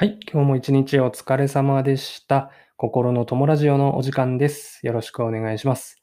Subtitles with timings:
[0.00, 2.50] はい、今日も一日お疲れ様でした。
[2.78, 4.80] 心の友ラジオのお時間です。
[4.86, 6.02] よろしくお願いします。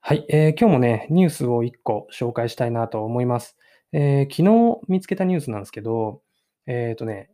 [0.00, 3.56] はい、えー今日もね、ニュースを1個紹介したいなと思います。
[3.92, 6.20] えー昨日見つけたニュースなんですけど、
[6.66, 7.30] えっ、とね、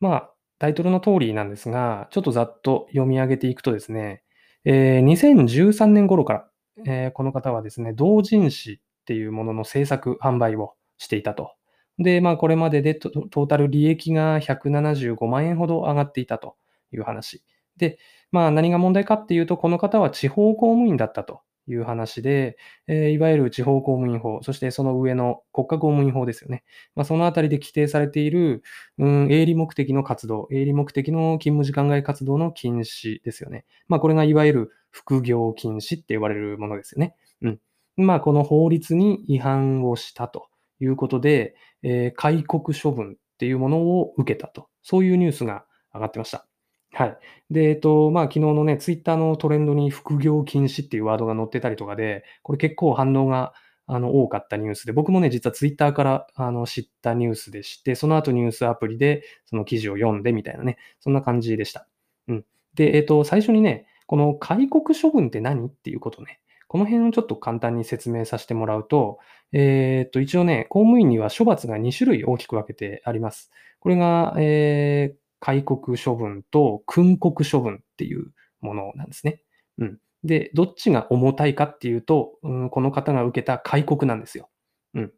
[0.00, 4.22] まあ、タイトルの通りなんですが、ちょっとざっと読み上げていくとですね、
[4.66, 6.48] えー2013年頃から、
[6.86, 11.54] えーこの方はですね、同人誌っていうものの制作、販売をしていたと。
[11.98, 16.56] で、まあ、これまででトータル利益が175万円ほど上がっていたと
[16.92, 17.42] いう話。
[17.76, 17.98] で、
[18.32, 26.64] まあ、何が問題かっていうと、この方は地方公務員だったという話で、えーいわゆる地方公務員法、そしてその上の国家公務員法ですよね。
[26.94, 28.62] まあ、そのあたりで規定されている、
[28.98, 33.64] うん、営利目的の活動、営利目的の勤務時間外活動の禁止ですよね。
[33.88, 37.14] まあ、これがいわゆる副業禁止って言われるものですよね。
[37.42, 37.60] うん。
[37.96, 40.49] まあ、この法律に違反をしたと
[40.80, 44.68] いうことで、えー戒告処分っていうものを受けたと。
[44.82, 46.46] そういうニュースが上がってました。
[46.92, 47.18] はい。
[47.50, 53.52] で、えっと、まあ、昨日のね、ツイッターのトレンドに副業禁止っていうワードが載ってたりとかで、これ結構反応が
[53.86, 61.86] あの多かったニュースで、僕もね、実はツイッターからあの知ったニュースでして、その後ニュースアプリでその記事を読んでみたいなね、そんな感じでした。
[62.28, 62.44] うん。
[62.74, 66.40] で、えっと、最初にね、この戒告処分って何っていうことね、
[66.70, 69.18] この辺をちょっと簡単に説明させてもらうと、
[69.50, 73.50] えーっと、一応ね、公務員には処罰が2種類大きく分けてあります。
[73.80, 79.42] これが、えー、戒告処分と訓告処分っていうものなんですね。
[79.78, 79.98] うん。
[80.22, 84.48] で、どっちが重たいかっていうと、うん、この方が受けた戒告なんですよ。
[84.94, 85.12] うん。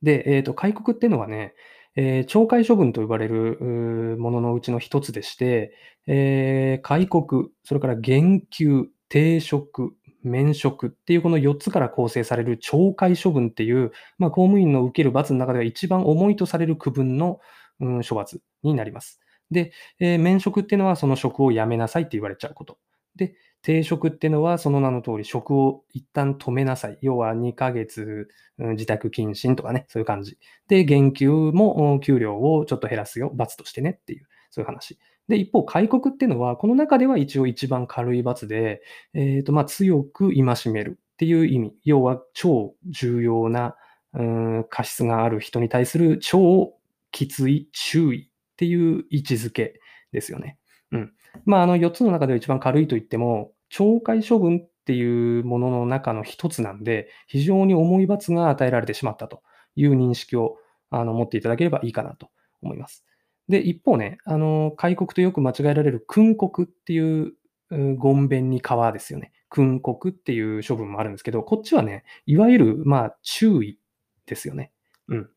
[0.00, 1.54] で、えーっと、戒告っていうのはね、
[1.96, 5.74] えー懲戒処分と呼ばれるもののうちの一つでして、
[6.06, 17.40] えー戒告、それから減給、停職、免職っていうこの4つから構成される懲戒処分っていう、まあ、公務員の受ける罰の中では一番重いとされる区分の、
[17.80, 19.20] うん、処罰になります。
[19.50, 22.78] で、えー免職っていうのはその職を辞めなさいって言われちゃうこと。
[23.16, 26.98] で、停職っていうのはその名の通り職を一旦止めなさい。
[27.02, 28.28] 要は2ヶ月、
[28.58, 30.38] うん自宅謹慎とかね、そういう感じ。
[30.68, 33.32] で、減給も給料をちょっと減らすよ。
[33.34, 34.98] 罰としてねっていう、そういう話。
[35.30, 38.82] で、一方、戒告っていうのは、この中では一応一番軽い罰で、
[39.14, 41.74] えっ、と、まあ、強く戒めるっていう意味。
[41.84, 43.76] 要は、超重要な、
[44.12, 46.74] うん、過失がある人に対する超
[47.12, 49.80] きつい注意っていう位置づけ
[50.12, 50.58] ですよね。
[50.90, 51.12] うん。
[51.44, 59.42] まあ、あの、4つの中では一番軽いと言っても、懲戒処分っていうものの中の一つなんで、非常に重い罰が与えられてしまったと
[59.76, 60.56] いう認識を
[60.90, 62.30] あの持っていただければいいかなと
[62.62, 63.04] 思います。
[63.50, 67.34] で、一方ね、あの、戒告とよく間違えられる訓告っていう、
[67.70, 69.32] うんごんべんに川ですよね。
[69.48, 73.78] 訓告っていう処分もあるんですけど、こっちはね、いわゆる、まあ、注意
[74.26, 74.72] ですよね。
[75.08, 75.30] うん。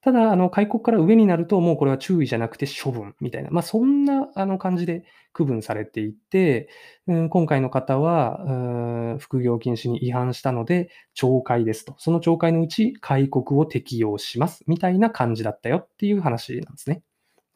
[0.00, 6.68] ただ、あの、戒告から上になると、もうこれは注意じゃなくて処分みたいな、まあ、そんな、あの、感じで区分されていて、
[7.06, 8.52] うん今回の方は、う
[9.14, 11.94] ん副業禁止に違反したので、懲戒ですと。
[11.98, 14.62] その懲戒のうち、戒告を適用します。
[14.66, 17.02] みたいな感じだったよっていう話なんですね。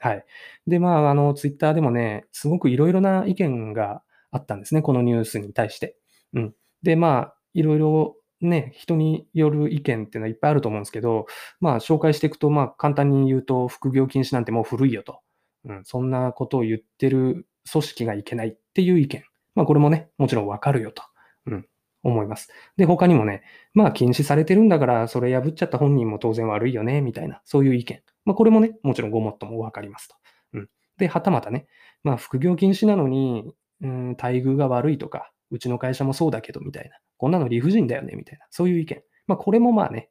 [0.03, 0.25] はい。
[0.67, 4.03] で、まあ、あの、ツイッターでもね、すごくいろいろな意見が
[4.33, 4.83] あったんですね。
[4.83, 5.97] このニュースに対して。
[6.35, 6.55] うん。
[6.83, 11.27] で、まあ、いろいろね、人による意見っていうのはいっぱいあると思うんですけど、
[11.61, 15.21] まあ、紹介していくと、まあ、簡単に言うと、副業禁止なんてもう古いよと。
[15.67, 15.85] うん。
[15.85, 19.23] そんなことを言ってる組織がいけないっていう意見。
[19.55, 21.05] まあ、これもね、もちろんわかるよと。
[21.47, 21.67] うん。
[22.03, 22.49] 思います。
[22.77, 23.43] で、他にもね、
[23.75, 28.03] まあ禁止されてるんだから、それ破っちゃった本人も当然悪いよね、みたいな、そういう意見。
[28.25, 30.17] まあこれもね、もちろんごもっともわかりますと。
[30.55, 30.69] うん。
[30.99, 31.67] で、はたまたね、
[32.03, 36.97] まあ副業禁止なのに、うん、待遇が悪いとか、うちの会社もそうだけど、みたいな。
[37.19, 38.47] こんなの理不尽だよね、みたいな。
[38.51, 39.03] そういう意見。
[39.27, 40.11] まあこれもまあね、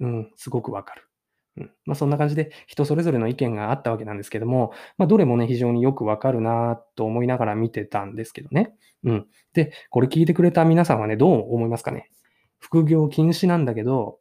[0.00, 1.02] うん、すごくわかる。
[1.56, 1.70] うん。
[1.84, 8.74] まあそんな感じで人それぞれの意見があったわけなんですけども、まあどれもね、非常によくわかるなと思いながら見てたんですけどね。
[9.04, 9.26] うん。
[9.52, 12.10] で、これ聞いてくれた皆さんはね、どう思いますかね？
[12.58, 14.18] 副業禁止なんだけど、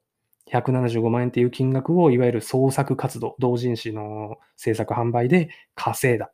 [0.52, 6.32] 175万円っていう金額をいわゆる創作活動、同人誌の制作販売で稼いだ。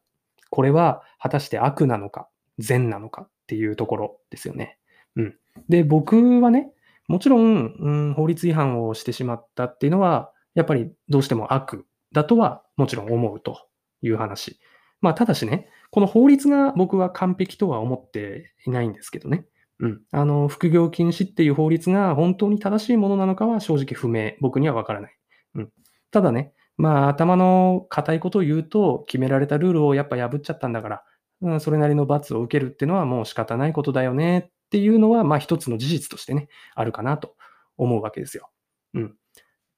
[0.49, 4.79] これは果たして悪なのか、善なのかっていうところですよね。
[5.15, 5.35] うん。
[5.69, 6.71] で、僕はね、
[7.07, 13.67] もちろん、うん、法律違反をしてしまったっていうのは、やっぱりどうしても悪だとはもちろん思うと
[14.01, 14.59] いう話。
[15.01, 19.45] まあ、ただしね、この法律が僕は完璧とは思っていないんですけどね。
[19.79, 20.01] うん。
[20.11, 24.33] あの、副業禁止っていう法律が本当に正しいものなのかは正直不明。
[24.41, 25.15] 僕にはわからない。
[25.53, 25.69] うん。
[26.09, 31.03] ただね、まあ、頭の固いことを言うと、決められたルールをやっぱ破っちゃったんだから、
[31.41, 37.35] うん、それなりの罰を受けるっていうのはもう仕方ないことだよねっていうのは、まあ一つの事実としてね、あるかなと
[37.77, 38.49] 思うわけですよ。
[38.95, 39.15] うん。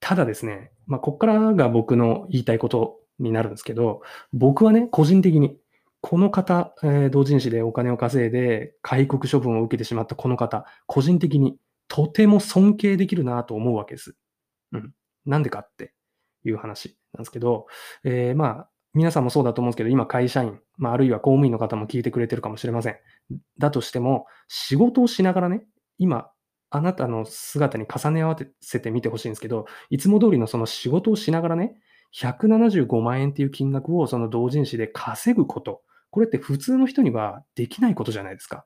[0.00, 4.02] ただですね、まあ、ここからが僕の言いたいことになるんですけど、
[4.32, 5.56] 僕はね、個人的に、
[6.00, 11.58] この方、えー同人誌でお金を稼いで、開国処分を受けてしまったこの方、個人的に
[11.88, 14.16] とても尊敬できるなと思うわけです。
[14.72, 14.94] うん。
[15.26, 15.92] なんでかって
[16.44, 17.66] いう話なんですけど、
[18.04, 22.96] えーまあ、皆さんもそうだと思うんですけど、今会社員、まあ、あるいは公務員の方も聞いてくれてるかもしれません。
[23.58, 25.64] だとしても、仕事をしながらね、
[25.98, 26.30] 今、
[26.70, 31.76] あなたの姿に重ね合わせてみてほしいんですけど、いつも通りのその仕事をしながらね、
[32.14, 38.64] 175万円っていう金額をその同人誌で稼ぐこと、これって普通の人にはできないことじゃないですか。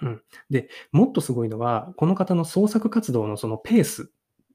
[0.00, 0.22] うん。
[0.50, 4.10] で、もっとすごいのは、この方の創作活動のそのペース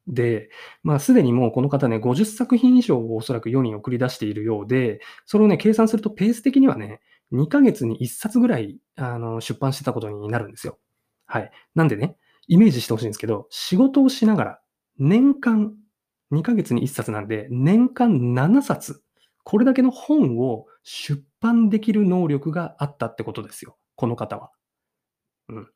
[0.08, 0.50] で、
[0.84, 7.02] まあ、すでにもうこの方ね、50作品以上をおそらく世に送り出しているようで、それをね、計算するとペース的にはね、
[7.32, 10.80] 2ヶ月に1冊ぐらいあの出版してたことになるんですよ。
[11.26, 11.52] はい。
[11.76, 14.60] なんでね、イメージしてほしいんですけど、仕事をしながら、
[15.00, 15.74] 年間、
[16.32, 19.02] 2ヶ月に1冊なんで、年間7冊、
[19.44, 23.78] これだけの本を出版できる能力があったってことですよ。
[23.96, 24.52] この方は。
[25.50, 25.68] うん。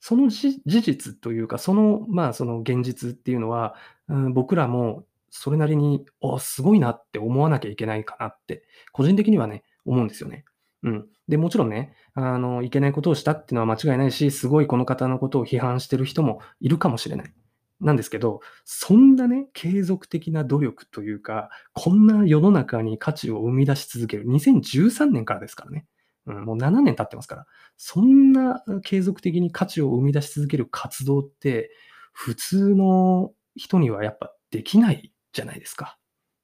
[0.00, 3.74] その事実というか、その、まあ、その現実っていうのは、
[4.08, 10.44] うん、僕らもそれなりに、あ、すごいなって思わなきゃいけないかなって、個人的にはね、思うんですよね。
[10.82, 11.08] うん。
[11.28, 17.32] で、もちろんね、あの、いけないことをしたっていうのは間違いないし、すごいこの方のことを批判してる人もいるかもしれない。
[17.80, 25.86] なんですけど、そんなね、継続的な努力というか、こんな世の中に価値を生み出し続ける、2013年からですからね。
[26.26, 27.46] うん、もう7年経ってますから。
[27.76, 31.70] そんな継続的に価値を生み出し続ける活動って、
[32.12, 35.98] 普通の人にはやっぱできないじゃないですか。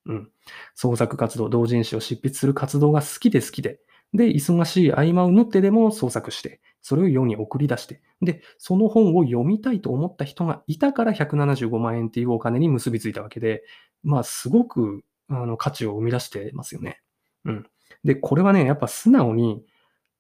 [0.07, 0.31] うん。
[0.75, 3.81] 創作活動、同人誌を執筆する活動が好きで好きで、
[4.17, 13.63] で、忙しい合間を縫ってでも創作して、それを世に送り出して、で、その本を読みたいと思った人がいたから175万円っていうお金に結びついたわけで、
[14.03, 17.01] まあ、すごくあの価値を生み出してますよね。
[17.45, 17.67] うん。
[18.05, 19.65] で、これはね、やっぱ素直に、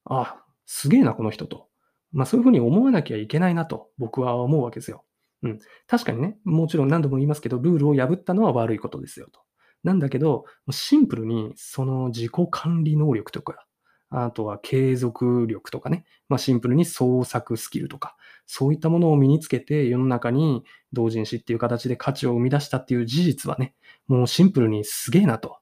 [0.04, 1.68] あ、すげえな、この人と。
[2.12, 5.04] まあ、そういうふうに思わなきゃいけないなと、僕は思うわけですよ。
[5.42, 5.58] うん。
[5.86, 9.40] 確かにね、もちろん何度も言いますけど、ルールを破ったのは悪いことですよと。
[9.84, 13.65] なんだけど、シンプルにその自己管理能力とか、
[14.10, 18.16] あとは継続力とかね、まあ、シンプルに創作スキルとか、
[18.46, 20.62] そういったものを身につけて世の中に
[20.92, 23.74] 同人誌っていう形で価値を生み出したっていう事実はね、
[24.06, 25.58] もうシンプルにすげえなと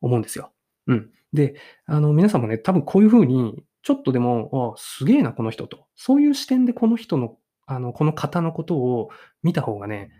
[0.00, 0.52] 思うんですよ。
[0.86, 1.10] うん。
[1.32, 1.56] で、
[1.86, 5.86] あの、皆さんもね、多分こういうふうに、ちょっとでも、あすげえな、この人と。
[5.94, 7.36] そういう視点でこの人の、
[7.66, 9.10] あの、この方のことを
[9.42, 10.10] 見た方がね、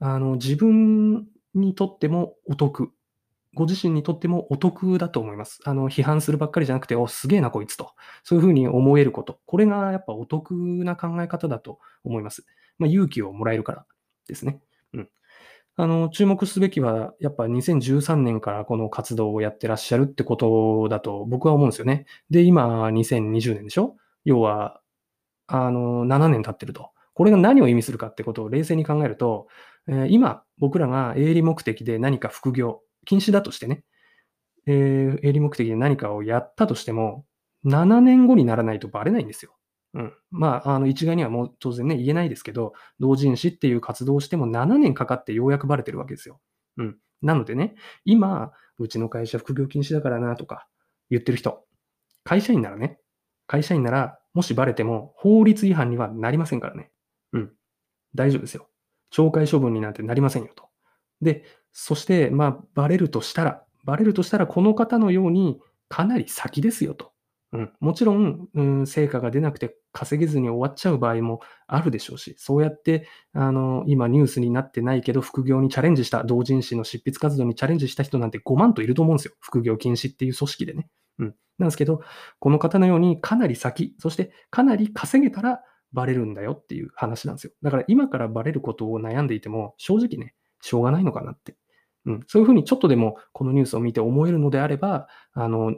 [0.00, 2.92] あの、自分にとってもお得。
[3.54, 5.60] ご自身にとってもお得だと思います。
[5.64, 7.92] あの、批判するばっかりじゃなくて、お、すげえな、こいつと。
[8.22, 9.40] そういうふうに思えること。
[9.46, 10.52] これがやっぱお得
[10.84, 12.44] な考え方だと思います。
[12.78, 13.86] まあ、勇気をもらえるから
[14.28, 14.60] ですね。
[14.92, 15.08] うん。
[15.76, 22.06] あの、注目すべきは、やっぱ2013年からこの活動をやってらっしゃるってことだと僕は思うんですよね。
[22.30, 23.96] で、今、2020年でしょ？
[24.24, 24.80] 要は、
[25.46, 26.90] あの、7年経ってると。
[27.14, 29.48] これが何を意味するかってことを冷静に考えると、
[29.88, 33.84] えー今、僕らが営利目的で何か副業、禁止だとしてね、
[34.66, 37.24] えー営利目的で何かをやったとしても、
[37.64, 39.56] 7年後にならないとバレないんですよ。
[39.94, 40.12] うん。
[40.30, 46.40] まあ、あの、一概にはもう当然ね、言えないですけど、同人誌っていう活動をしても7年かかってようやくバレてるわけですよ。
[46.76, 46.98] うん。
[47.22, 50.68] なのでね、今、うちの会社副業禁止だからなとか
[51.10, 51.64] 言ってる人、
[52.22, 53.00] 会社員ならね、
[53.46, 56.90] 会社員なら、もしバレても法律違反にはなりませんからね。
[57.32, 57.52] うん。
[58.14, 58.68] 大丈夫ですよ。
[59.12, 60.68] 懲戒処分になんてなりませんよと。
[61.22, 67.12] で、そして、まあ、バレるとしたら、バレるとしたら、この方のようにかなり先ですよと。
[67.52, 79.34] うん、もちろん、うん、成果が出なくて稼げずに終わっちゃう場合もあるでしょうし、そうやって、あの、今ニュースになってないけど、副業にチャレンジした、同人誌の執筆活動にチャレンジした人なんて5万といると思うんですよ。
[79.40, 80.88] 副業禁止っていう組織でね。
[81.18, 81.34] うん。
[81.58, 82.02] なんですけど、
[82.38, 87.52] この方のようにかなり先、そしてかなり稼げたらバレるんだよっていう話なんですよ。
[87.62, 91.56] だから今からバレることを悩んでいても、正直ね、しょうがないのかなって。
[92.06, 92.20] うん。
[92.26, 95.74] そういうふうにちょっとでもこのニュースを見て思えるのであれば、あの、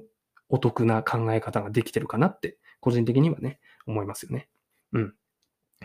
[0.48, 4.48] お得な考え方ができてるかなって、個人的にはね、思いますよね。
[4.92, 5.14] うん。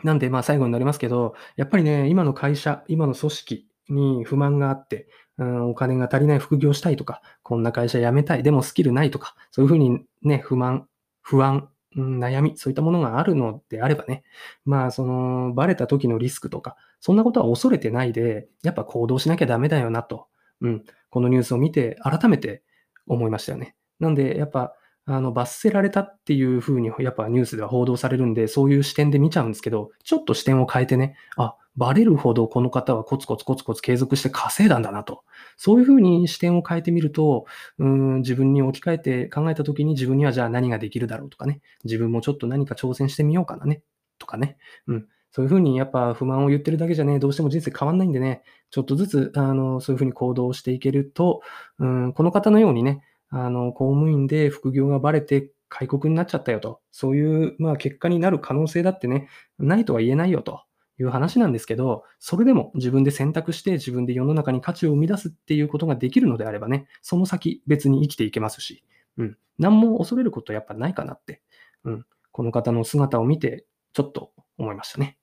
[0.04, 10.88] なんで、まあ最後になりますけど、やっぱりね、今の会社、今の組織に不満があって、うん、お金が足りない副業したいとか、こんな会社辞めたい、でもスキルないとか、そういうふうにね、不満、
[11.22, 14.24] 不安、悩み、そういったものがあるのであればね、
[14.66, 20.28] まあ、その、バレた時のリスクとか、そんなことは恐れてないで、やっぱ行動しなきゃダメだよなと、
[20.62, 22.64] うん、このニュースを見て改めて
[23.08, 23.76] 思いましたよね。
[24.00, 24.74] なんで、やっぱ、
[25.06, 35.24] あの、罰せられたっていうふうに、やっぱニュースでは報道されるんで、そういう視点で見ちゃうんですけど、ちょっと視点を変えてね、あ、バレるほどこの方はコツコツコツコツ継続して稼いだんだなと。
[35.58, 37.46] そういうふうに視点を変えてみると、
[37.80, 41.62] うん、自分に置き換えて考えたときに自分にはじゃあ何ができるだろうとかね。
[41.84, 43.82] 自分もちょっと何か挑戦してみようかなね。
[44.20, 44.58] とかね。
[44.88, 45.08] うん。
[45.32, 51.42] そういうふうにやっぱ不満を言ってるだけじゃね、どうしても人生変わんないんでね、ちょっとずつ、あの、そういうふうに行動していけると、
[51.78, 59.28] うん、この方のようにね、あの、公務員で副業がバレて開国になっちゃったよと、そういう、まあ、結果になる可能性だってね、
[59.60, 60.62] ないとは言えないよと
[61.00, 68.84] いう話なんですけど、それでも自分で選択して自分で世の中に価値を生み出すっていうことができるのであればね、その先別に生きていけますし、
[69.18, 71.42] うん、何も恐れることやっぱないかなって、
[71.84, 75.18] うん、この方の姿を見てちょっと思いましたね。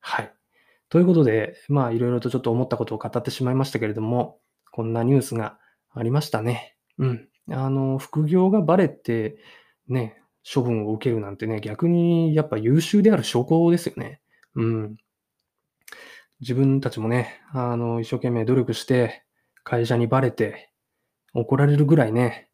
[0.00, 0.32] はい。
[0.88, 4.40] ということで、まあいろいろとちょっと思ったことを語ってしまいましたけれども、
[4.72, 5.58] こんなニュースが
[5.92, 6.76] ありましたね。
[6.98, 7.28] うん。
[7.50, 9.36] あの、副業がバレて、
[9.88, 10.20] ね、
[10.52, 14.20] 処分を受けるなんてね、逆にやっぱ優秀である証拠ですよね。
[14.54, 14.96] うん。
[16.40, 19.24] 自分たちもね、あの、一生懸命努力して、
[19.62, 20.70] 会社にバレて、
[21.34, 22.48] 怒られるぐらいね、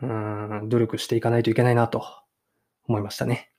[0.00, 2.04] うん、努力していかないといけないなと
[2.88, 3.50] 思いましたね。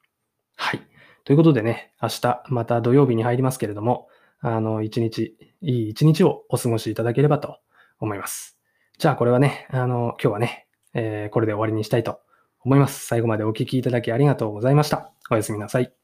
[0.55, 0.81] はい。
[1.23, 4.09] ということでね、明日また土曜日に入りますけれども、
[4.41, 7.59] あの、一日、いい一日をお過ごしいただければと
[7.99, 8.57] 思います。
[8.97, 12.19] じゃあこれはね、あの、今日はね、えー、これで終わりにしたいと
[12.59, 13.05] 思います。
[13.05, 15.11] 最後までお聴きいただきありがとうございました。
[15.31, 16.02] おやすみなさい。